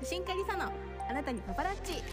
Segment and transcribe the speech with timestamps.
[0.00, 0.70] 写真家リサの
[1.10, 2.04] あなたにパパラッチ。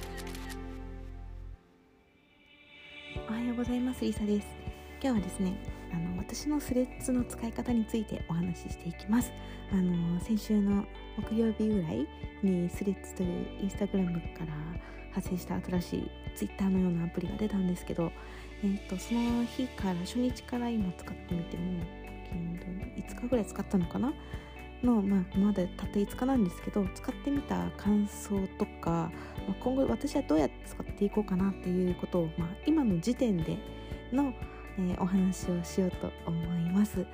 [3.29, 4.47] おはようございますリサです。
[4.99, 5.55] 今日はですね
[5.93, 9.31] あの私のスレッズの使い方についてお話ししていきます。
[9.71, 10.83] あの先週の
[11.29, 12.07] 木曜日ぐらい
[12.41, 14.53] にスレッズというインスタグラムから
[15.13, 18.11] 発生した新しいツイッターのようなアプリが出たんですけど、
[18.63, 21.63] えーと、その日から初日から今使ってみても
[22.97, 24.11] 5日ぐらい使ったのかな？
[24.85, 29.11] の、まあ、まだたった5日なんですけど使ってみた感想とか、
[29.47, 33.57] まあ、今後私はどうやって使っていこうかなっていうことを、まあ、今の時点で
[34.13, 34.33] の、
[34.77, 37.05] えー、お話をしようと思います。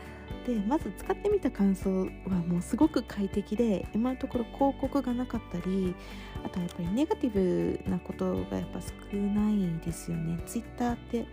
[0.45, 2.05] でまず使ってみた感想は
[2.47, 5.93] もうすごく快適で今のところ広告がなかったり
[6.43, 10.39] あとはやっぱりネガティブなことがやっぱ少ないですよね。
[10.45, 11.25] Twitter って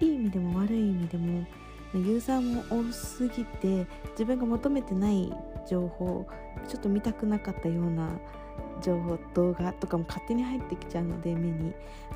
[0.00, 1.46] いい意味でも悪い意味でも
[1.94, 5.32] ユーザーも多すぎて自分が求めてない
[5.68, 6.26] 情報
[6.68, 8.08] ちょっと見たくなかったような
[8.82, 11.72] 情報動画とかも勝手に入ってきちゃうので目に。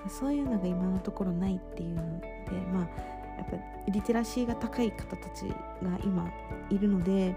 [0.08, 2.28] そういうのが今のところないっていうので
[2.72, 2.88] まあ
[3.38, 3.56] やっぱ
[3.90, 5.42] リテラシーが高い方たち
[5.82, 6.30] が今
[6.70, 7.34] いるので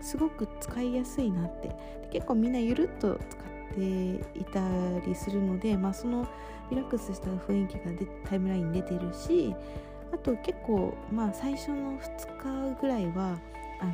[0.00, 1.74] すごく使いやすいなって。
[2.12, 4.60] 結構みんなゆるっと使っていた
[5.06, 6.28] りするので、まあ、その
[6.70, 7.80] リラックスした雰囲気が
[8.28, 9.56] タイムラインに出てるし
[10.12, 13.38] あと結構まあ最初の2日ぐらいは
[13.80, 13.90] あの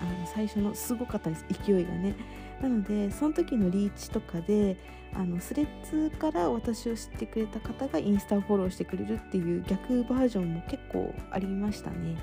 [0.00, 1.44] あの最初のすごかったです。
[1.64, 2.14] 勢いがね。
[2.60, 4.76] なのでその時のリーチとかで
[5.14, 12.16] あのスレッズから私を知ってくれた方がインスタをフォローしてくれるっていう逆バージョンも結構ありましたね。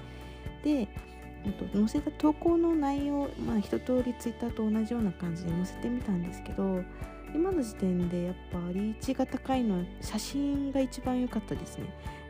[0.64, 0.88] で
[1.74, 6.84] 載せた投稿の内容まあ一通りツイッターと同じような感じで載せてみたんですけど
[7.34, 11.86] 今の時点でやっぱリーチが高いのは写真が一番良かったですね。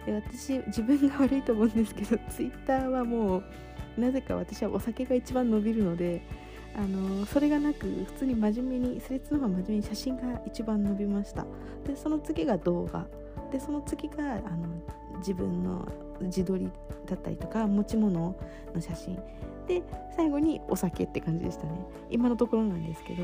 [0.07, 3.43] で私自分が悪いと思うんですけど ツイッターはもう
[3.99, 6.21] なぜか私はお酒が一番伸びるので
[6.75, 11.45] あのそれがなく普通に真面目にスレッズの方が真面目に写真が一番伸びました。
[11.85, 13.05] でその次が動画。
[13.51, 14.67] でその次があの
[15.17, 15.87] 自分の
[16.21, 16.69] 自撮り
[17.05, 18.35] だったりとか持ち物
[18.73, 19.19] の写真。
[19.67, 19.81] で
[20.15, 21.71] 最後にお酒って感じでしたね。
[22.09, 23.23] 今のところなんですけど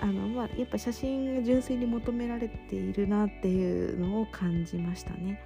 [0.00, 5.38] あの、まあ、やっぱ写真が純粋に求められているなっていうのを感じましたね。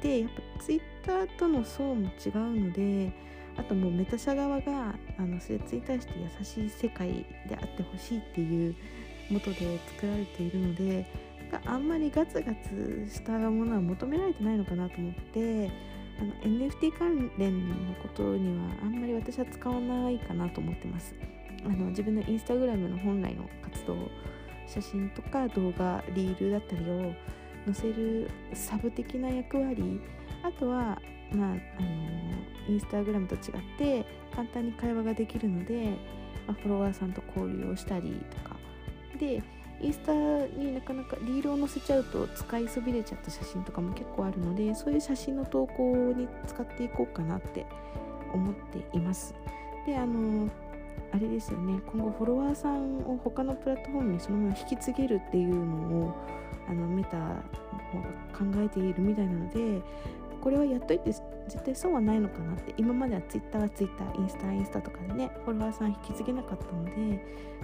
[0.00, 3.12] でやっぱツイッターとの層も違うので
[3.56, 8.74] あともうメタ社側があのスレッズに対して優しい世界であってほしいっていう
[9.30, 11.06] 元で作られているので
[11.64, 15.70] あんまりガツガツしたものは求められてないのかなと思って
[16.20, 21.14] あの NFT 関連のことにはあんまり私は使わないかなと思ってます。
[21.64, 23.96] あの自分のインスタグラムの本来の活動
[24.66, 27.12] 写真とか動画リールだったりを
[27.72, 30.00] 載せるサブ的な役割
[30.42, 31.00] あとは
[31.32, 31.58] まあ、あの
[32.68, 33.42] インスタグラムと違っ
[33.78, 35.96] て簡単に会話ができるので、
[36.46, 38.56] まあ、フォロワーさんと交流をしたりとか
[39.18, 39.42] で
[39.80, 47.66] インスタになかなかリールを載せちゃうと使いそびれちゃった写真とかも結構あるのでそういう写真の投稿に使っていこうかなって
[48.32, 49.34] 思っています。
[49.86, 50.48] であの
[51.12, 56.14] あれですよね今後フォロワーさんを他のプラットフォームにそのまま引き継げるっていうのを
[56.68, 59.82] あのメタの方が考えているみたいなので
[60.40, 61.22] これはやっといて絶
[61.64, 66.90] 対損はないのかなって今までは Twitter は Twitter インスタインスタとかでねフォロワーさん引き継げなかったので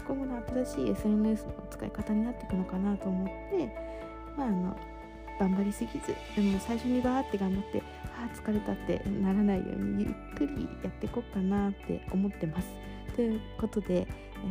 [0.06, 3.75] 今後の新しい SNS の使い方になっていくのかなと思って
[4.37, 4.77] まああの
[5.39, 7.83] 頑張りすぎずでも最初にバーって頑張って
[8.19, 12.94] ああ疲れたってならないようにゆっくりやっていこうかなって思ってます。
[13.15, 14.07] ということで、えー、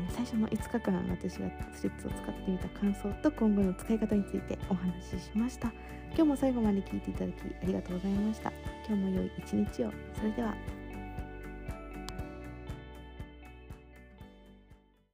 [0.10, 5.72] 最初の5日間私がスレッズを使ってみた感想と今後の使い方についてお話ししました。
[6.16, 8.52] 今日も最後まで聞いていただきありがとうございました。
[8.88, 9.92] 今日も良い一日を。
[10.16, 10.83] それでは。